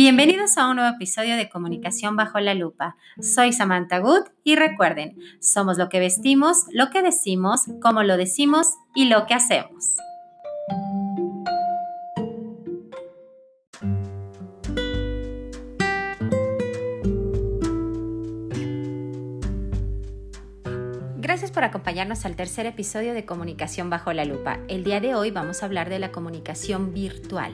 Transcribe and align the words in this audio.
Bienvenidos 0.00 0.56
a 0.58 0.68
un 0.68 0.76
nuevo 0.76 0.94
episodio 0.94 1.36
de 1.36 1.48
Comunicación 1.48 2.14
bajo 2.14 2.38
la 2.38 2.54
lupa. 2.54 2.94
Soy 3.20 3.52
Samantha 3.52 3.98
Good 3.98 4.28
y 4.44 4.54
recuerden, 4.54 5.18
somos 5.40 5.76
lo 5.76 5.88
que 5.88 5.98
vestimos, 5.98 6.66
lo 6.70 6.90
que 6.90 7.02
decimos, 7.02 7.62
cómo 7.82 8.04
lo 8.04 8.16
decimos 8.16 8.68
y 8.94 9.06
lo 9.06 9.26
que 9.26 9.34
hacemos. 9.34 9.96
Gracias 21.16 21.50
por 21.50 21.64
acompañarnos 21.64 22.24
al 22.24 22.36
tercer 22.36 22.66
episodio 22.66 23.14
de 23.14 23.26
Comunicación 23.26 23.90
bajo 23.90 24.12
la 24.12 24.24
lupa. 24.24 24.60
El 24.68 24.84
día 24.84 25.00
de 25.00 25.16
hoy 25.16 25.32
vamos 25.32 25.64
a 25.64 25.66
hablar 25.66 25.88
de 25.88 25.98
la 25.98 26.12
comunicación 26.12 26.94
virtual. 26.94 27.52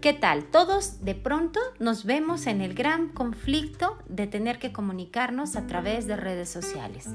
¿Qué 0.00 0.12
tal? 0.12 0.44
Todos 0.44 1.04
de 1.04 1.16
pronto 1.16 1.58
nos 1.80 2.04
vemos 2.04 2.46
en 2.46 2.60
el 2.60 2.74
gran 2.74 3.08
conflicto 3.08 3.98
de 4.08 4.28
tener 4.28 4.60
que 4.60 4.72
comunicarnos 4.72 5.56
a 5.56 5.66
través 5.66 6.06
de 6.06 6.14
redes 6.14 6.48
sociales. 6.48 7.08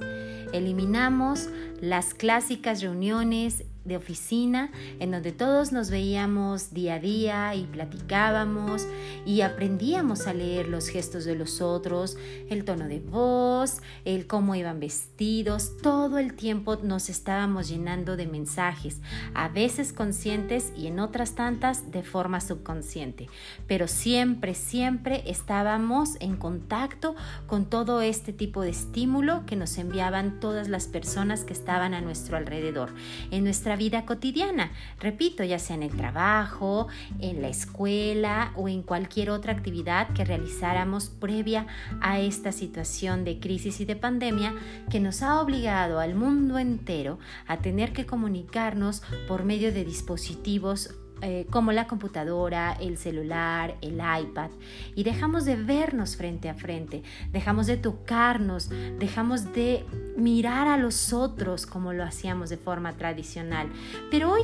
Eliminamos 0.52 1.48
las 1.80 2.14
clásicas 2.14 2.82
reuniones 2.82 3.64
de 3.86 3.98
oficina 3.98 4.72
en 5.00 5.12
donde 5.12 5.32
todos 5.32 5.72
nos 5.72 5.90
veíamos 5.90 6.74
día 6.74 6.96
a 6.96 7.00
día 7.00 7.56
y 7.56 7.64
platicábamos 7.66 8.88
y 9.26 9.42
aprendíamos 9.42 10.28
a 10.28 10.34
leer 10.34 10.68
los 10.68 10.88
gestos 10.88 11.26
de 11.26 11.36
los 11.36 11.62
otros, 11.62 12.18
el 12.50 12.66
tono 12.66 12.88
de 12.88 13.00
voz, 13.00 13.82
el 14.06 14.28
cómo 14.28 14.56
iban 14.56 14.80
vestidos, 14.80 15.78
todo 15.82 16.18
el 16.18 16.34
tiempo 16.34 16.78
nos 16.82 17.10
estábamos 17.10 17.68
llenando 17.68 18.18
de 18.18 18.28
mensajes, 18.28 19.02
a 19.34 19.50
veces 19.50 19.94
conscientes 19.94 20.72
y 20.76 20.88
en 20.88 21.00
otras 21.00 21.36
tantas 21.36 21.92
de 21.92 22.04
forma 22.04 22.42
subconsciente, 22.42 23.28
pero 23.68 23.88
siempre, 23.88 24.54
siempre 24.54 25.24
estábamos 25.26 26.18
en 26.20 26.38
contacto 26.38 27.16
con 27.48 27.66
todo 27.66 28.02
este 28.02 28.34
tipo 28.34 28.62
de 28.62 28.70
estímulo 28.70 29.46
que 29.46 29.56
nos 29.56 29.78
enviaban 29.78 30.40
todas 30.40 30.70
las 30.70 30.88
personas 30.88 31.44
que 31.44 31.54
estaban 31.54 31.94
a 31.94 32.02
nuestro 32.02 32.38
alrededor. 32.38 32.94
En 33.32 33.44
nuestra 33.44 33.73
vida 33.76 34.06
cotidiana. 34.06 34.72
Repito, 35.00 35.44
ya 35.44 35.60
sea 35.60 35.76
en 35.76 35.84
el 35.84 35.96
trabajo, 35.96 36.88
en 37.20 37.42
la 37.42 37.50
escuela 37.50 38.52
o 38.56 38.68
en 38.68 38.82
cualquier 38.84 39.30
otra 39.30 39.54
actividad 39.54 40.10
que 40.14 40.26
realizáramos 40.26 41.10
previa 41.10 41.68
a 42.02 42.20
esta 42.20 42.52
situación 42.52 43.24
de 43.24 43.40
crisis 43.40 43.80
y 43.80 43.86
de 43.86 43.96
pandemia 43.96 44.54
que 44.90 45.00
nos 45.00 45.22
ha 45.22 45.42
obligado 45.42 46.00
al 46.00 46.16
mundo 46.16 46.60
entero 46.60 47.20
a 47.48 47.58
tener 47.58 47.94
que 47.94 48.06
comunicarnos 48.06 49.02
por 49.28 49.44
medio 49.44 49.74
de 49.74 49.86
dispositivos 49.86 50.96
eh, 51.24 51.48
como 51.50 51.72
la 51.72 51.88
computadora, 51.88 52.74
el 52.74 52.98
celular, 52.98 53.76
el 53.82 53.94
iPad, 53.94 54.52
y 54.94 55.04
dejamos 55.04 55.46
de 55.46 55.56
vernos 55.56 56.18
frente 56.18 56.50
a 56.50 56.54
frente, 56.54 57.02
dejamos 57.32 57.66
de 57.68 57.78
tocarnos, 57.78 58.70
dejamos 59.00 59.54
de 59.54 59.86
mirar 60.18 60.68
a 60.68 60.78
los 60.78 61.14
otros 61.14 61.66
como 61.66 61.94
lo 61.94 62.04
hacíamos 62.04 62.50
de 62.50 62.58
forma 62.58 62.94
tradicional. 62.94 63.72
Pero 64.12 64.32
hoy 64.32 64.44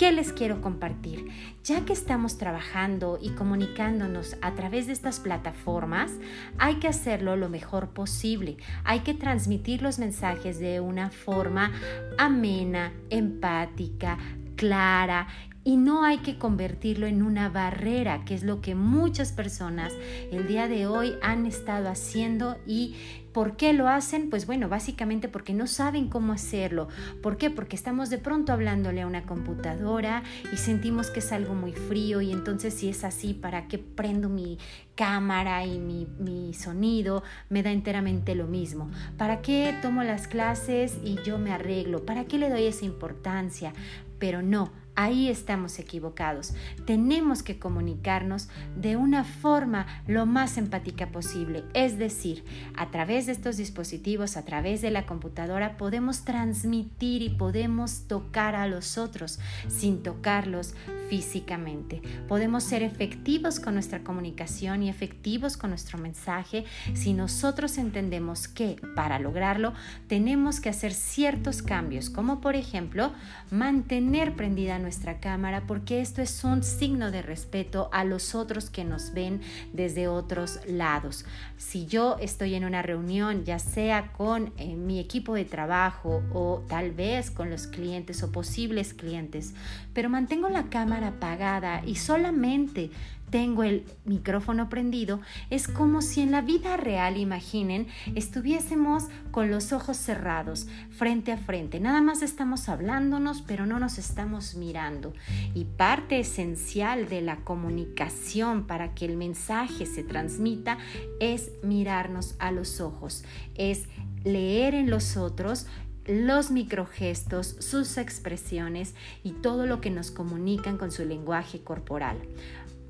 ¿Qué 0.00 0.12
les 0.12 0.32
quiero 0.32 0.62
compartir? 0.62 1.26
Ya 1.62 1.84
que 1.84 1.92
estamos 1.92 2.38
trabajando 2.38 3.18
y 3.20 3.32
comunicándonos 3.32 4.34
a 4.40 4.54
través 4.54 4.86
de 4.86 4.94
estas 4.94 5.20
plataformas, 5.20 6.10
hay 6.56 6.76
que 6.76 6.88
hacerlo 6.88 7.36
lo 7.36 7.50
mejor 7.50 7.90
posible. 7.90 8.56
Hay 8.84 9.00
que 9.00 9.12
transmitir 9.12 9.82
los 9.82 9.98
mensajes 9.98 10.58
de 10.58 10.80
una 10.80 11.10
forma 11.10 11.70
amena, 12.16 12.94
empática, 13.10 14.16
clara 14.56 15.26
y 15.64 15.76
no 15.76 16.04
hay 16.04 16.18
que 16.18 16.38
convertirlo 16.38 17.06
en 17.06 17.22
una 17.22 17.48
barrera, 17.48 18.24
que 18.24 18.34
es 18.34 18.42
lo 18.42 18.60
que 18.60 18.74
muchas 18.74 19.32
personas 19.32 19.92
el 20.32 20.46
día 20.46 20.68
de 20.68 20.86
hoy 20.86 21.14
han 21.22 21.46
estado 21.46 21.88
haciendo 21.88 22.56
y 22.66 22.94
¿Por 23.32 23.56
qué 23.56 23.72
lo 23.72 23.88
hacen? 23.88 24.28
Pues 24.28 24.44
bueno, 24.46 24.68
básicamente 24.68 25.28
porque 25.28 25.54
no 25.54 25.68
saben 25.68 26.08
cómo 26.08 26.32
hacerlo. 26.32 26.88
¿Por 27.22 27.36
qué? 27.36 27.48
Porque 27.48 27.76
estamos 27.76 28.10
de 28.10 28.18
pronto 28.18 28.52
hablándole 28.52 29.02
a 29.02 29.06
una 29.06 29.22
computadora 29.22 30.24
y 30.52 30.56
sentimos 30.56 31.10
que 31.10 31.20
es 31.20 31.30
algo 31.30 31.54
muy 31.54 31.72
frío 31.72 32.20
y 32.20 32.32
entonces 32.32 32.74
si 32.74 32.88
es 32.88 33.04
así, 33.04 33.32
¿para 33.32 33.68
qué 33.68 33.78
prendo 33.78 34.28
mi 34.28 34.58
cámara 34.96 35.64
y 35.64 35.78
mi, 35.78 36.08
mi 36.18 36.54
sonido? 36.54 37.22
Me 37.48 37.62
da 37.62 37.70
enteramente 37.70 38.34
lo 38.34 38.48
mismo. 38.48 38.90
¿Para 39.16 39.42
qué 39.42 39.76
tomo 39.80 40.02
las 40.02 40.26
clases 40.26 40.98
y 41.04 41.16
yo 41.24 41.38
me 41.38 41.52
arreglo? 41.52 42.04
¿Para 42.04 42.24
qué 42.24 42.36
le 42.36 42.50
doy 42.50 42.64
esa 42.64 42.84
importancia? 42.84 43.72
Pero 44.18 44.42
no, 44.42 44.72
Ahí 45.00 45.30
estamos 45.30 45.78
equivocados. 45.78 46.52
Tenemos 46.84 47.42
que 47.42 47.58
comunicarnos 47.58 48.50
de 48.76 48.96
una 48.96 49.24
forma 49.24 49.86
lo 50.06 50.26
más 50.26 50.58
empática 50.58 51.06
posible. 51.06 51.64
Es 51.72 51.96
decir, 51.96 52.44
a 52.76 52.90
través 52.90 53.24
de 53.24 53.32
estos 53.32 53.56
dispositivos, 53.56 54.36
a 54.36 54.44
través 54.44 54.82
de 54.82 54.90
la 54.90 55.06
computadora, 55.06 55.78
podemos 55.78 56.26
transmitir 56.26 57.22
y 57.22 57.30
podemos 57.30 58.08
tocar 58.08 58.54
a 58.54 58.66
los 58.66 58.98
otros 58.98 59.38
sin 59.68 60.02
tocarlos 60.02 60.74
físicamente. 61.08 62.02
Podemos 62.28 62.62
ser 62.62 62.82
efectivos 62.82 63.58
con 63.58 63.72
nuestra 63.72 64.04
comunicación 64.04 64.82
y 64.82 64.90
efectivos 64.90 65.56
con 65.56 65.70
nuestro 65.70 65.96
mensaje 65.96 66.66
si 66.92 67.14
nosotros 67.14 67.78
entendemos 67.78 68.48
que 68.48 68.76
para 68.94 69.18
lograrlo 69.18 69.72
tenemos 70.08 70.60
que 70.60 70.68
hacer 70.68 70.92
ciertos 70.92 71.62
cambios, 71.62 72.10
como 72.10 72.42
por 72.42 72.54
ejemplo 72.54 73.12
mantener 73.50 74.36
prendida 74.36 74.78
nuestra 74.78 74.89
cámara 75.20 75.64
porque 75.66 76.00
esto 76.00 76.20
es 76.22 76.44
un 76.44 76.62
signo 76.62 77.10
de 77.10 77.22
respeto 77.22 77.88
a 77.92 78.04
los 78.04 78.34
otros 78.34 78.70
que 78.70 78.84
nos 78.84 79.12
ven 79.14 79.40
desde 79.72 80.08
otros 80.08 80.60
lados. 80.66 81.24
Si 81.56 81.86
yo 81.86 82.16
estoy 82.20 82.54
en 82.54 82.64
una 82.64 82.82
reunión, 82.82 83.44
ya 83.44 83.58
sea 83.58 84.12
con 84.12 84.52
eh, 84.56 84.74
mi 84.74 84.98
equipo 84.98 85.34
de 85.34 85.44
trabajo 85.44 86.22
o 86.32 86.62
tal 86.68 86.92
vez 86.92 87.30
con 87.30 87.50
los 87.50 87.66
clientes 87.66 88.22
o 88.22 88.32
posibles 88.32 88.94
clientes, 88.94 89.54
pero 89.94 90.08
mantengo 90.08 90.48
la 90.48 90.64
cámara 90.64 91.08
apagada 91.08 91.82
y 91.86 91.96
solamente 91.96 92.90
tengo 93.30 93.62
el 93.62 93.84
micrófono 94.04 94.68
prendido, 94.68 95.20
es 95.50 95.68
como 95.68 96.02
si 96.02 96.20
en 96.20 96.30
la 96.30 96.42
vida 96.42 96.76
real, 96.76 97.16
imaginen, 97.16 97.86
estuviésemos 98.14 99.04
con 99.30 99.50
los 99.50 99.72
ojos 99.72 99.96
cerrados, 99.96 100.66
frente 100.90 101.32
a 101.32 101.38
frente. 101.38 101.80
Nada 101.80 102.00
más 102.00 102.22
estamos 102.22 102.68
hablándonos, 102.68 103.42
pero 103.42 103.66
no 103.66 103.78
nos 103.78 103.98
estamos 103.98 104.54
mirando. 104.54 105.12
Y 105.54 105.64
parte 105.64 106.20
esencial 106.20 107.08
de 107.08 107.22
la 107.22 107.36
comunicación 107.36 108.66
para 108.66 108.94
que 108.94 109.06
el 109.06 109.16
mensaje 109.16 109.86
se 109.86 110.02
transmita 110.02 110.78
es 111.20 111.50
mirarnos 111.62 112.34
a 112.38 112.50
los 112.50 112.80
ojos, 112.80 113.24
es 113.54 113.88
leer 114.24 114.74
en 114.74 114.90
los 114.90 115.16
otros 115.16 115.66
los 116.06 116.50
microgestos, 116.50 117.56
sus 117.60 117.96
expresiones 117.96 118.94
y 119.22 119.32
todo 119.32 119.66
lo 119.66 119.80
que 119.80 119.90
nos 119.90 120.10
comunican 120.10 120.76
con 120.76 120.90
su 120.90 121.04
lenguaje 121.04 121.62
corporal. 121.62 122.18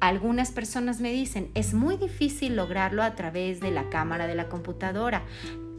Algunas 0.00 0.50
personas 0.50 1.00
me 1.00 1.12
dicen, 1.12 1.50
es 1.55 1.75
muy 1.75 1.97
difícil 1.97 2.56
lograrlo 2.56 3.03
a 3.03 3.15
través 3.15 3.61
de 3.61 3.71
la 3.71 3.91
cámara 3.91 4.27
de 4.27 4.34
la 4.34 4.49
computadora. 4.49 5.25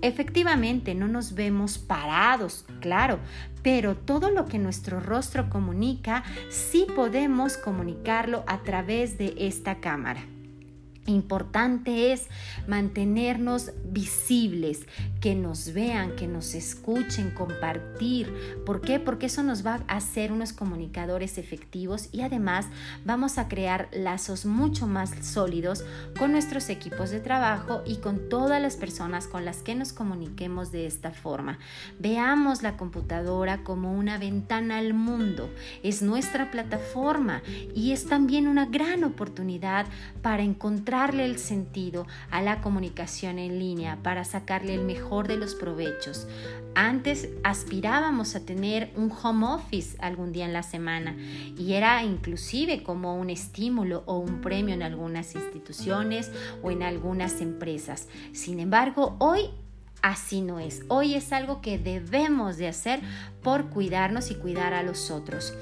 Efectivamente, 0.04 0.96
no 0.96 1.08
nos 1.08 1.34
vemos 1.34 1.78
parados, 1.78 2.66
claro, 2.80 3.20
pero 3.64 3.96
todo 3.96 4.32
lo 4.32 4.46
que 4.46 4.60
nuestro 4.60 5.00
rostro 5.00 5.50
comunica, 5.50 6.24
sí 6.50 6.88
podemos 6.96 7.58
comunicarlo 7.58 8.44
a 8.48 8.64
través 8.64 9.18
de 9.18 9.34
esta 9.38 9.80
cámara. 9.80 10.24
Importante 11.08 12.14
es 12.14 12.28
mantenernos 12.68 13.72
visibles, 13.86 14.86
que 15.20 15.34
nos 15.34 15.74
vean, 15.74 16.16
que 16.16 16.28
nos 16.28 16.54
escuchen, 16.54 17.32
compartir. 17.32 18.32
¿Por 18.68 18.82
qué? 18.82 19.00
Porque 19.00 19.26
eso 19.26 19.42
nos 19.42 19.66
va 19.66 19.82
a 19.88 19.98
hacer 19.98 20.32
unos 20.32 20.54
comunicadores 20.54 21.40
efectivos 21.40 22.10
y 22.12 22.22
además 22.22 22.68
vamos 23.04 23.40
a 23.40 23.48
crear 23.48 23.90
lazos 23.92 24.46
mucho 24.46 24.86
más 24.86 25.12
sólidos 25.26 25.84
con 26.20 26.32
nuestros 26.32 26.70
equipos 26.70 27.10
de 27.10 27.20
trabajo 27.20 27.82
y 27.84 27.98
con 27.98 28.30
todas 28.30 28.62
las 28.62 28.76
personas 28.76 29.26
con 29.26 29.44
las 29.44 29.64
que 29.64 29.74
nos 29.74 29.94
comuniquemos 29.94 30.72
de 30.72 30.86
esta 30.86 31.10
forma. 31.10 31.58
Veamos 32.00 32.62
la 32.62 32.78
computadora 32.78 33.64
como 33.64 33.92
una 33.92 34.20
ventana 34.20 34.78
al 34.78 34.94
mundo. 34.94 35.50
Es 35.82 36.04
nuestra 36.04 36.52
plataforma 36.52 37.42
y 37.74 37.92
es 37.92 38.06
también 38.06 38.48
una 38.48 38.68
gran 38.68 39.04
oportunidad 39.04 39.88
para 40.22 40.44
encontrar 40.44 40.91
el 40.92 41.38
sentido 41.38 42.06
a 42.32 42.42
la 42.42 42.60
comunicación 42.60 43.40
en 43.40 43.60
línea 43.60 43.98
para 44.04 44.26
sacarle 44.26 44.76
el 44.76 44.84
mejor 44.84 45.28
de 45.28 45.38
los 45.38 45.56
provechos. 45.56 46.28
Antes 46.76 47.30
aspirábamos 47.44 48.36
a 48.36 48.46
tener 48.46 48.92
un 48.98 49.10
home 49.10 49.46
office 49.46 49.98
algún 50.02 50.34
día 50.34 50.46
en 50.46 50.54
la 50.54 50.64
semana 50.64 51.16
y 51.58 51.74
era 51.74 52.04
inclusive 52.04 52.84
como 52.84 53.16
un 53.16 53.30
estímulo 53.30 54.04
o 54.06 54.18
un 54.18 54.42
premio 54.42 54.74
en 54.74 54.84
algunas 54.84 55.34
instituciones 55.36 56.30
o 56.62 56.72
en 56.72 56.84
algunas 56.84 57.40
empresas. 57.40 58.10
Sin 58.34 58.60
embargo, 58.60 59.16
hoy 59.20 59.50
Así 60.02 60.42
no 60.42 60.60
es. 60.60 60.82
Hoy 60.88 61.14
es 61.14 61.32
algo 61.32 61.62
que 61.62 61.78
debemos 61.78 62.58
de 62.58 62.68
hacer 62.68 63.02
por 63.44 63.70
cuidarnos 63.70 64.32
y 64.32 64.36
cuidar 64.36 64.74
a 64.74 64.84
los 64.84 65.12
otros 65.12 65.54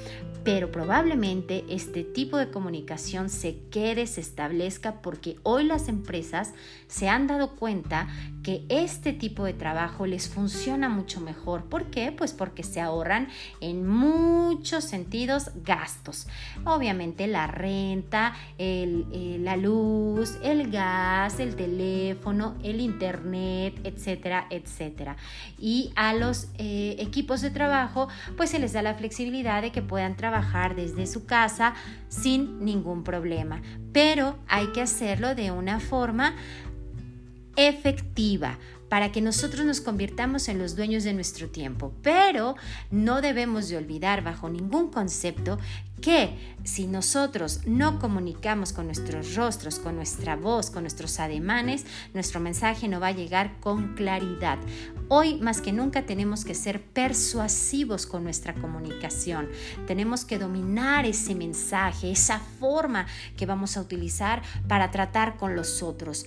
pero 0.44 0.72
probablemente 0.72 1.64
este 1.70 2.04
tipo 2.04 2.38
de 2.38 2.50
comunicación 2.50 3.30
se 3.30 3.58
quede, 3.70 4.08
se 4.08 4.22
establezca 4.22 5.02
porque 5.02 5.36
hoy 5.44 5.64
las 5.64 5.90
empresas 5.90 6.54
se 6.88 7.10
han 7.10 7.28
dado 7.28 7.56
cuenta 7.56 8.08
que 8.42 8.66
este 8.70 9.14
tipo 9.14 9.44
de 9.44 9.54
trabajo 9.54 10.08
les 10.08 10.30
funciona 10.30 10.90
mucho 10.90 11.20
mejor. 11.22 11.66
¿Por 11.66 11.92
qué? 11.92 12.12
Pues 12.12 12.34
porque 12.34 12.64
se 12.64 12.80
ahorran 12.82 13.28
en 13.60 13.86
muchos 13.86 14.86
sentidos 14.86 15.52
gastos. 15.64 16.28
Obviamente 16.64 17.28
la 17.28 17.48
renta, 17.48 18.34
eh, 18.58 19.38
la 19.42 19.58
luz, 19.58 20.38
el 20.42 20.72
gas, 20.72 21.40
el 21.40 21.56
teléfono, 21.56 22.56
el 22.64 22.80
internet, 22.80 23.80
etcétera, 23.84 24.48
etcétera. 24.50 25.18
Y 25.60 25.92
a 25.96 26.14
los 26.14 26.48
eh, 26.58 26.96
equipos 27.00 27.42
de 27.42 27.52
trabajo 27.52 27.69
pues 28.38 28.50
se 28.50 28.60
les 28.60 28.74
da 28.74 28.82
la 28.82 28.96
flexibilidad 28.96 29.62
de 29.62 29.72
que 29.72 29.82
puedan 29.82 30.16
trabajar 30.16 30.76
desde 30.76 31.08
su 31.08 31.26
casa 31.26 31.74
sin 32.08 32.64
ningún 32.64 33.04
problema, 33.04 33.62
pero 33.92 34.38
hay 34.48 34.68
que 34.68 34.82
hacerlo 34.82 35.36
de 35.36 35.52
una 35.52 35.80
forma 35.80 36.36
efectiva 37.56 38.58
para 38.90 39.12
que 39.12 39.22
nosotros 39.22 39.66
nos 39.66 39.82
convirtamos 39.82 40.50
en 40.50 40.58
los 40.58 40.76
dueños 40.76 41.04
de 41.04 41.14
nuestro 41.14 41.48
tiempo. 41.48 41.94
Pero 42.02 42.56
no 42.90 43.22
debemos 43.22 43.70
de 43.70 43.78
olvidar 43.78 44.24
bajo 44.24 44.50
ningún 44.50 44.90
concepto 44.92 45.60
que 46.02 46.36
si 46.64 46.88
nosotros 46.88 47.62
no 47.66 48.00
comunicamos 48.00 48.74
con 48.74 48.86
nuestros 48.86 49.36
rostros, 49.36 49.80
con 49.80 49.96
nuestra 49.96 50.36
voz, 50.36 50.70
con 50.70 50.84
nuestros 50.84 51.20
ademanes, 51.20 51.86
nuestro 52.14 52.40
mensaje 52.40 52.88
no 52.88 53.00
va 53.00 53.08
a 53.08 53.12
llegar 53.12 53.60
con 53.60 53.96
claridad. 53.96 54.60
Hoy 55.08 55.36
más 55.36 55.62
que 55.62 55.72
nunca 55.72 56.06
tenemos 56.06 56.46
que 56.46 56.54
ser 56.54 56.82
persuasivos 56.82 58.06
con 58.06 58.24
nuestra 58.24 58.54
comunicación. 58.54 59.50
Tenemos 59.88 60.26
que 60.26 60.38
dominar 60.38 61.06
ese 61.06 61.34
mensaje, 61.34 62.12
esa 62.12 62.40
forma 62.60 63.08
que 63.38 63.46
vamos 63.46 63.78
a 63.78 63.82
utilizar 63.82 64.42
para 64.68 64.92
tratar 64.92 65.38
con 65.38 65.56
los 65.56 65.82
otros. 65.82 66.26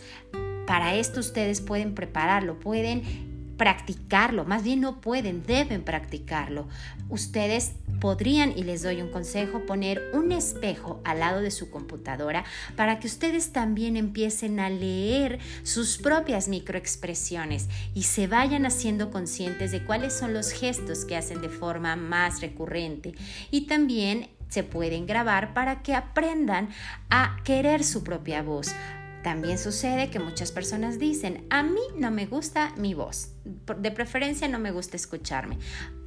Para 0.66 0.94
esto 0.94 1.20
ustedes 1.20 1.60
pueden 1.60 1.94
prepararlo, 1.94 2.58
pueden 2.58 3.31
practicarlo, 3.62 4.44
más 4.44 4.64
bien 4.64 4.80
no 4.80 5.00
pueden, 5.00 5.44
deben 5.46 5.84
practicarlo. 5.84 6.66
Ustedes 7.08 7.74
podrían, 8.00 8.50
y 8.58 8.64
les 8.64 8.82
doy 8.82 9.00
un 9.00 9.12
consejo, 9.12 9.66
poner 9.66 10.02
un 10.14 10.32
espejo 10.32 11.00
al 11.04 11.20
lado 11.20 11.40
de 11.40 11.52
su 11.52 11.70
computadora 11.70 12.42
para 12.74 12.98
que 12.98 13.06
ustedes 13.06 13.52
también 13.52 13.96
empiecen 13.96 14.58
a 14.58 14.68
leer 14.68 15.38
sus 15.62 15.98
propias 15.98 16.48
microexpresiones 16.48 17.68
y 17.94 18.02
se 18.02 18.26
vayan 18.26 18.66
haciendo 18.66 19.12
conscientes 19.12 19.70
de 19.70 19.84
cuáles 19.84 20.12
son 20.12 20.34
los 20.34 20.50
gestos 20.50 21.04
que 21.04 21.16
hacen 21.16 21.40
de 21.40 21.48
forma 21.48 21.94
más 21.94 22.40
recurrente. 22.40 23.14
Y 23.52 23.68
también 23.68 24.28
se 24.48 24.64
pueden 24.64 25.06
grabar 25.06 25.54
para 25.54 25.84
que 25.84 25.94
aprendan 25.94 26.68
a 27.10 27.36
querer 27.44 27.84
su 27.84 28.02
propia 28.02 28.42
voz 28.42 28.74
también 29.22 29.56
sucede 29.56 30.10
que 30.10 30.18
muchas 30.18 30.50
personas 30.50 30.98
dicen, 30.98 31.46
a 31.48 31.62
mí 31.62 31.80
no 31.96 32.10
me 32.10 32.26
gusta 32.26 32.74
mi 32.76 32.92
voz, 32.92 33.28
de 33.44 33.90
preferencia 33.90 34.48
no 34.48 34.58
me 34.58 34.70
gusta 34.70 34.96
escucharme. 34.96 35.58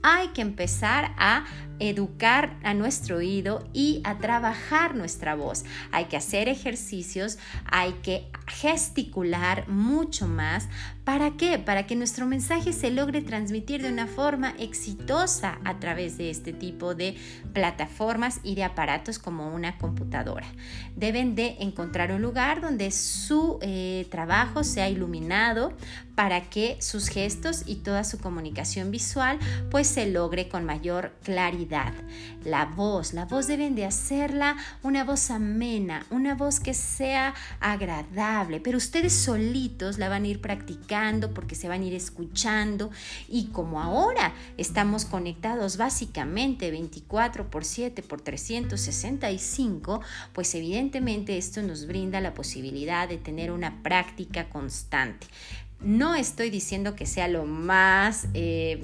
Hay 0.01 0.27
que 0.29 0.41
empezar 0.41 1.13
a 1.17 1.45
educar 1.79 2.57
a 2.63 2.73
nuestro 2.73 3.17
oído 3.17 3.67
y 3.73 4.01
a 4.03 4.19
trabajar 4.19 4.95
nuestra 4.95 5.35
voz. 5.35 5.65
Hay 5.91 6.05
que 6.05 6.15
hacer 6.15 6.47
ejercicios, 6.47 7.37
hay 7.65 7.93
que 8.03 8.27
gesticular 8.47 9.67
mucho 9.67 10.27
más. 10.27 10.69
¿Para 11.03 11.31
qué? 11.37 11.59
Para 11.59 11.85
que 11.85 11.95
nuestro 11.95 12.25
mensaje 12.25 12.71
se 12.71 12.91
logre 12.91 13.21
transmitir 13.21 13.81
de 13.81 13.89
una 13.89 14.07
forma 14.07 14.53
exitosa 14.57 15.59
a 15.63 15.79
través 15.79 16.17
de 16.17 16.29
este 16.29 16.53
tipo 16.53 16.95
de 16.95 17.15
plataformas 17.53 18.39
y 18.43 18.55
de 18.55 18.63
aparatos 18.63 19.19
como 19.19 19.53
una 19.53 19.77
computadora. 19.77 20.47
Deben 20.95 21.35
de 21.35 21.57
encontrar 21.59 22.11
un 22.11 22.21
lugar 22.21 22.61
donde 22.61 22.91
su 22.91 23.59
eh, 23.61 24.07
trabajo 24.09 24.63
sea 24.63 24.89
iluminado 24.89 25.73
para 26.15 26.49
que 26.49 26.77
sus 26.79 27.09
gestos 27.09 27.63
y 27.65 27.75
toda 27.75 28.03
su 28.03 28.19
comunicación 28.19 28.91
visual 28.91 29.37
pues 29.69 29.87
se 29.87 30.07
logre 30.07 30.49
con 30.49 30.65
mayor 30.65 31.13
claridad. 31.23 31.93
La 32.43 32.65
voz, 32.65 33.13
la 33.13 33.25
voz 33.25 33.47
deben 33.47 33.75
de 33.75 33.85
hacerla 33.85 34.55
una 34.81 35.03
voz 35.03 35.29
amena, 35.29 36.05
una 36.09 36.35
voz 36.35 36.59
que 36.59 36.73
sea 36.73 37.33
agradable, 37.59 38.59
pero 38.59 38.77
ustedes 38.77 39.13
solitos 39.13 39.97
la 39.97 40.09
van 40.09 40.23
a 40.23 40.27
ir 40.27 40.41
practicando 40.41 41.33
porque 41.33 41.55
se 41.55 41.67
van 41.67 41.81
a 41.81 41.85
ir 41.85 41.93
escuchando 41.93 42.91
y 43.27 43.47
como 43.47 43.81
ahora 43.81 44.33
estamos 44.57 45.05
conectados 45.05 45.77
básicamente 45.77 46.71
24 46.71 47.49
por 47.49 47.65
7 47.65 48.01
por 48.03 48.21
365, 48.21 50.01
pues 50.33 50.55
evidentemente 50.55 51.37
esto 51.37 51.61
nos 51.61 51.87
brinda 51.87 52.21
la 52.21 52.33
posibilidad 52.33 53.07
de 53.09 53.17
tener 53.17 53.51
una 53.51 53.81
práctica 53.83 54.49
constante. 54.49 55.27
No 55.81 56.15
estoy 56.15 56.49
diciendo 56.49 56.95
que 56.95 57.05
sea 57.05 57.27
lo 57.27 57.45
más 57.45 58.27
eh, 58.33 58.79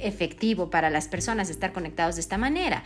efectivo 0.00 0.70
para 0.70 0.90
las 0.90 1.08
personas 1.08 1.50
estar 1.50 1.72
conectados 1.72 2.16
de 2.16 2.22
esta 2.22 2.38
manera, 2.38 2.84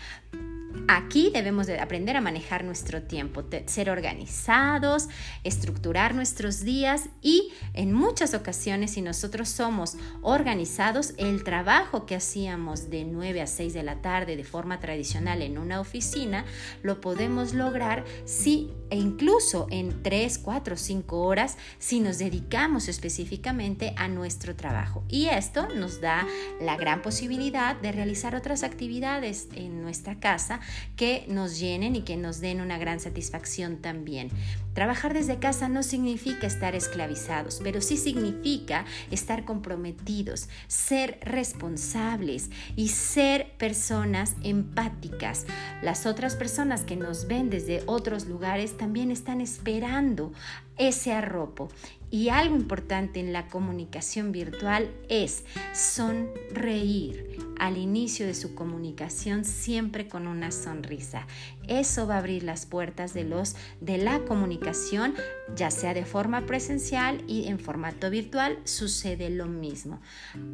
Aquí 0.86 1.30
debemos 1.32 1.66
de 1.66 1.80
aprender 1.80 2.16
a 2.16 2.20
manejar 2.20 2.62
nuestro 2.62 3.02
tiempo, 3.02 3.42
ser 3.66 3.88
organizados, 3.88 5.08
estructurar 5.42 6.14
nuestros 6.14 6.60
días 6.62 7.08
y 7.22 7.52
en 7.72 7.92
muchas 7.92 8.34
ocasiones 8.34 8.92
si 8.92 9.00
nosotros 9.00 9.48
somos 9.48 9.96
organizados, 10.20 11.14
el 11.16 11.42
trabajo 11.42 12.04
que 12.04 12.16
hacíamos 12.16 12.90
de 12.90 13.04
9 13.04 13.40
a 13.40 13.46
6 13.46 13.72
de 13.72 13.82
la 13.82 14.02
tarde 14.02 14.36
de 14.36 14.44
forma 14.44 14.78
tradicional 14.78 15.40
en 15.40 15.56
una 15.56 15.80
oficina, 15.80 16.44
lo 16.82 17.00
podemos 17.00 17.54
lograr 17.54 18.04
si 18.26 18.70
e 18.90 18.96
incluso 18.96 19.66
en 19.70 20.02
3, 20.02 20.38
4, 20.38 20.76
5 20.76 21.20
horas 21.20 21.56
si 21.78 22.00
nos 22.00 22.18
dedicamos 22.18 22.88
específicamente 22.88 23.94
a 23.96 24.06
nuestro 24.08 24.54
trabajo. 24.54 25.02
Y 25.08 25.26
esto 25.26 25.68
nos 25.74 26.00
da 26.00 26.26
la 26.60 26.76
gran 26.76 27.02
posibilidad 27.02 27.74
de 27.74 27.90
realizar 27.90 28.36
otras 28.36 28.62
actividades 28.62 29.48
en 29.54 29.82
nuestra 29.82 30.20
casa 30.20 30.60
que 30.96 31.24
nos 31.28 31.58
llenen 31.58 31.96
y 31.96 32.02
que 32.02 32.16
nos 32.16 32.40
den 32.40 32.60
una 32.60 32.78
gran 32.78 33.00
satisfacción 33.00 33.78
también. 33.78 34.30
Trabajar 34.74 35.14
desde 35.14 35.38
casa 35.38 35.68
no 35.68 35.82
significa 35.84 36.48
estar 36.48 36.74
esclavizados, 36.74 37.60
pero 37.62 37.80
sí 37.80 37.96
significa 37.96 38.84
estar 39.10 39.44
comprometidos, 39.44 40.48
ser 40.66 41.18
responsables 41.22 42.50
y 42.74 42.88
ser 42.88 43.52
personas 43.56 44.34
empáticas. 44.42 45.46
Las 45.80 46.06
otras 46.06 46.34
personas 46.34 46.82
que 46.82 46.96
nos 46.96 47.28
ven 47.28 47.50
desde 47.50 47.82
otros 47.86 48.26
lugares 48.26 48.76
también 48.76 49.12
están 49.12 49.40
esperando 49.40 50.32
ese 50.76 51.12
arropo. 51.12 51.68
Y 52.10 52.28
algo 52.28 52.56
importante 52.56 53.20
en 53.20 53.32
la 53.32 53.48
comunicación 53.48 54.32
virtual 54.32 54.90
es 55.08 55.44
sonreír 55.72 57.43
al 57.58 57.78
inicio 57.78 58.26
de 58.26 58.34
su 58.34 58.54
comunicación 58.54 59.44
siempre 59.44 60.08
con 60.08 60.26
una 60.26 60.50
sonrisa. 60.50 61.26
Eso 61.68 62.06
va 62.06 62.16
a 62.16 62.18
abrir 62.18 62.42
las 62.42 62.66
puertas 62.66 63.14
de 63.14 63.24
los 63.24 63.56
de 63.80 63.98
la 63.98 64.20
comunicación, 64.20 65.14
ya 65.54 65.70
sea 65.70 65.94
de 65.94 66.04
forma 66.04 66.46
presencial 66.46 67.22
y 67.26 67.48
en 67.48 67.58
formato 67.58 68.10
virtual 68.10 68.58
sucede 68.64 69.30
lo 69.30 69.46
mismo. 69.46 70.00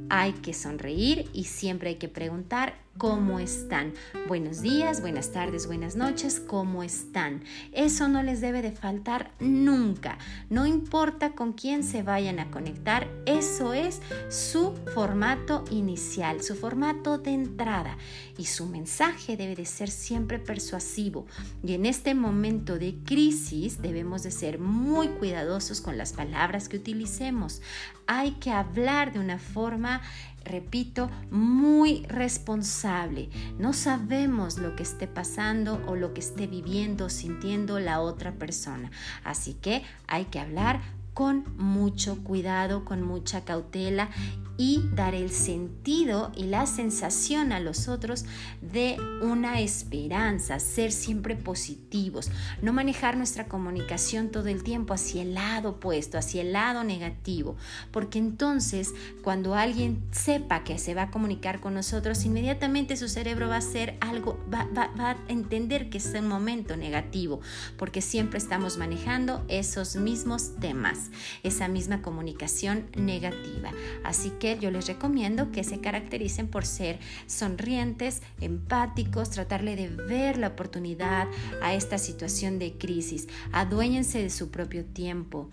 Hay 0.08 0.32
que 0.32 0.54
sonreír 0.54 1.28
y 1.32 1.44
siempre 1.44 1.90
hay 1.90 1.96
que 1.96 2.08
preguntar 2.08 2.74
cómo 2.98 3.40
están. 3.40 3.94
Buenos 4.28 4.60
días, 4.60 5.00
buenas 5.00 5.32
tardes, 5.32 5.66
buenas 5.66 5.96
noches, 5.96 6.40
¿cómo 6.40 6.82
están? 6.82 7.42
Eso 7.72 8.08
no 8.08 8.22
les 8.22 8.40
debe 8.40 8.62
de 8.62 8.72
faltar 8.72 9.32
nunca. 9.40 10.18
No 10.50 10.66
importa 10.66 11.32
con 11.32 11.52
quién 11.52 11.82
se 11.82 12.02
vayan 12.02 12.38
a 12.38 12.50
conectar, 12.50 13.08
eso 13.26 13.72
es 13.72 14.00
su 14.28 14.74
formato 14.94 15.64
inicial, 15.70 16.42
su 16.42 16.54
formato 16.54 17.18
de 17.18 17.32
entrada. 17.32 17.96
Y 18.36 18.44
su 18.44 18.66
mensaje 18.66 19.36
debe 19.36 19.56
de 19.56 19.66
ser 19.66 19.90
siempre 19.90 20.38
persuasivo. 20.38 21.26
Y 21.62 21.74
en 21.74 21.86
este 21.86 22.14
momento 22.14 22.78
de 22.78 22.96
crisis 23.04 23.80
debemos 23.80 24.22
de 24.22 24.30
ser 24.30 24.58
muy 24.58 25.08
cuidadosos 25.08 25.80
con 25.80 25.96
las 25.96 26.12
palabras 26.12 26.68
que 26.68 26.76
utilicemos. 26.76 27.62
Hay 28.06 28.32
que 28.32 28.50
hablar 28.50 29.12
de 29.12 29.20
una 29.20 29.38
forma 29.38 30.00
repito, 30.44 31.10
muy 31.30 32.04
responsable. 32.06 33.28
No 33.58 33.72
sabemos 33.72 34.58
lo 34.58 34.76
que 34.76 34.82
esté 34.82 35.06
pasando 35.06 35.82
o 35.86 35.96
lo 35.96 36.14
que 36.14 36.20
esté 36.20 36.46
viviendo, 36.46 37.08
sintiendo 37.08 37.78
la 37.80 38.00
otra 38.00 38.32
persona. 38.32 38.90
Así 39.24 39.54
que 39.54 39.82
hay 40.06 40.26
que 40.26 40.40
hablar 40.40 40.80
con 41.20 41.44
mucho 41.58 42.24
cuidado, 42.24 42.86
con 42.86 43.02
mucha 43.02 43.44
cautela 43.44 44.08
y 44.56 44.82
dar 44.94 45.14
el 45.14 45.30
sentido 45.30 46.32
y 46.36 46.44
la 46.44 46.66
sensación 46.66 47.50
a 47.52 47.60
los 47.60 47.88
otros 47.88 48.26
de 48.60 48.98
una 49.22 49.60
esperanza, 49.60 50.58
ser 50.60 50.92
siempre 50.92 51.34
positivos, 51.34 52.30
no 52.60 52.74
manejar 52.74 53.16
nuestra 53.16 53.48
comunicación 53.48 54.28
todo 54.28 54.48
el 54.48 54.62
tiempo 54.62 54.92
hacia 54.92 55.22
el 55.22 55.32
lado 55.32 55.70
opuesto, 55.70 56.18
hacia 56.18 56.42
el 56.42 56.52
lado 56.52 56.84
negativo, 56.84 57.56
porque 57.90 58.18
entonces 58.18 58.92
cuando 59.22 59.54
alguien 59.54 60.02
sepa 60.10 60.62
que 60.62 60.76
se 60.76 60.94
va 60.94 61.04
a 61.04 61.10
comunicar 61.10 61.60
con 61.60 61.72
nosotros, 61.72 62.26
inmediatamente 62.26 62.98
su 62.98 63.08
cerebro 63.08 63.48
va 63.48 63.54
a 63.54 63.58
hacer 63.58 63.96
algo, 64.00 64.38
va, 64.52 64.68
va 64.74 65.10
a 65.10 65.16
entender 65.28 65.88
que 65.88 65.96
es 65.96 66.12
un 66.14 66.28
momento 66.28 66.76
negativo, 66.76 67.40
porque 67.78 68.02
siempre 68.02 68.38
estamos 68.38 68.76
manejando 68.76 69.42
esos 69.48 69.96
mismos 69.96 70.56
temas, 70.60 71.09
esa 71.42 71.68
misma 71.68 72.02
comunicación 72.02 72.86
negativa. 72.96 73.70
Así 74.04 74.30
que 74.38 74.58
yo 74.58 74.70
les 74.70 74.86
recomiendo 74.86 75.52
que 75.52 75.64
se 75.64 75.80
caractericen 75.80 76.48
por 76.48 76.66
ser 76.66 76.98
sonrientes, 77.26 78.22
empáticos, 78.40 79.30
tratarle 79.30 79.76
de 79.76 79.88
ver 79.88 80.38
la 80.38 80.48
oportunidad 80.48 81.28
a 81.62 81.74
esta 81.74 81.98
situación 81.98 82.58
de 82.58 82.74
crisis. 82.78 83.28
Aduéñense 83.52 84.22
de 84.22 84.30
su 84.30 84.50
propio 84.50 84.84
tiempo. 84.84 85.50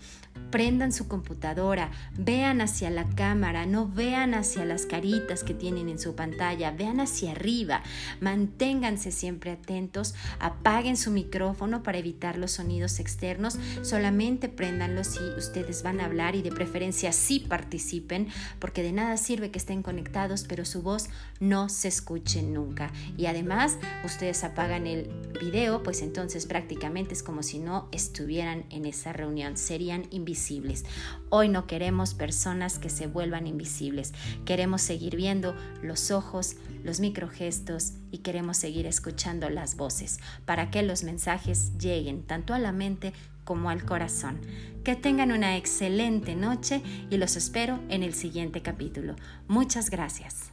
Prendan 0.50 0.92
su 0.92 1.08
computadora, 1.08 1.90
vean 2.16 2.62
hacia 2.62 2.88
la 2.88 3.04
cámara, 3.04 3.66
no 3.66 3.86
vean 3.86 4.32
hacia 4.32 4.64
las 4.64 4.86
caritas 4.86 5.44
que 5.44 5.52
tienen 5.52 5.90
en 5.90 5.98
su 5.98 6.14
pantalla, 6.14 6.70
vean 6.70 7.00
hacia 7.00 7.32
arriba, 7.32 7.82
manténganse 8.20 9.12
siempre 9.12 9.50
atentos, 9.50 10.14
apaguen 10.38 10.96
su 10.96 11.10
micrófono 11.10 11.82
para 11.82 11.98
evitar 11.98 12.38
los 12.38 12.52
sonidos 12.52 12.98
externos, 12.98 13.58
solamente 13.82 14.48
préndanlo 14.48 15.04
si 15.04 15.18
ustedes 15.38 15.82
van 15.82 16.00
a 16.00 16.06
hablar 16.06 16.36
y 16.36 16.42
de 16.42 16.50
preferencia 16.50 17.12
sí 17.12 17.40
participen, 17.40 18.28
porque 18.58 18.82
de 18.82 18.92
nada 18.92 19.16
sirve 19.16 19.50
que 19.50 19.58
estén 19.58 19.82
conectados, 19.82 20.44
pero 20.48 20.64
su 20.64 20.82
voz 20.82 21.08
no 21.40 21.68
se 21.68 21.88
escuche 21.88 22.42
nunca. 22.42 22.92
Y 23.16 23.26
además, 23.26 23.78
ustedes 24.04 24.44
apagan 24.44 24.86
el 24.86 25.08
video, 25.40 25.82
pues 25.82 26.02
entonces 26.02 26.46
prácticamente 26.46 27.14
es 27.14 27.22
como 27.22 27.42
si 27.42 27.58
no 27.58 27.88
estuvieran 27.92 28.64
en 28.70 28.84
esa 28.86 29.12
reunión, 29.12 29.56
serían 29.56 30.06
invisibles 30.10 30.84
Hoy 31.30 31.48
no 31.48 31.66
queremos 31.66 32.14
personas 32.14 32.78
que 32.78 32.88
se 32.88 33.06
vuelvan 33.06 33.46
invisibles. 33.46 34.14
Queremos 34.44 34.80
seguir 34.80 35.16
viendo 35.16 35.54
los 35.82 36.10
ojos, 36.10 36.56
los 36.84 37.00
microgestos 37.00 37.92
y 38.10 38.18
queremos 38.18 38.56
seguir 38.56 38.86
escuchando 38.86 39.50
las 39.50 39.76
voces 39.76 40.20
para 40.46 40.70
que 40.70 40.82
los 40.82 41.04
mensajes 41.04 41.76
lleguen 41.78 42.22
tanto 42.22 42.54
a 42.54 42.58
la 42.58 42.72
mente 42.72 43.12
como 43.48 43.70
al 43.70 43.86
corazón. 43.86 44.42
Que 44.84 44.94
tengan 44.94 45.32
una 45.32 45.56
excelente 45.56 46.36
noche 46.36 46.82
y 47.08 47.16
los 47.16 47.34
espero 47.34 47.80
en 47.88 48.02
el 48.02 48.12
siguiente 48.12 48.60
capítulo. 48.60 49.16
Muchas 49.46 49.88
gracias. 49.88 50.52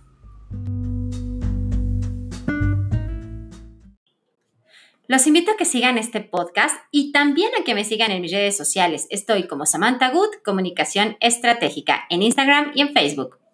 Los 5.07 5.27
invito 5.27 5.51
a 5.51 5.57
que 5.57 5.65
sigan 5.65 5.97
este 5.97 6.21
podcast 6.21 6.77
y 6.89 7.11
también 7.11 7.51
a 7.59 7.65
que 7.65 7.75
me 7.75 7.83
sigan 7.83 8.11
en 8.11 8.21
mis 8.21 8.31
redes 8.31 8.55
sociales. 8.55 9.07
Estoy 9.09 9.45
como 9.45 9.65
Samantha 9.65 10.09
Good, 10.11 10.41
Comunicación 10.45 11.17
Estratégica, 11.19 12.05
en 12.09 12.23
Instagram 12.23 12.71
y 12.75 12.81
en 12.81 12.93
Facebook. 12.93 13.44